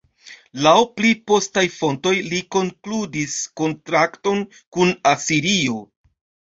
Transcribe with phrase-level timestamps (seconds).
[0.67, 5.83] Laŭ pli postaj fontoj li konkludis kontrakton kun Asirio.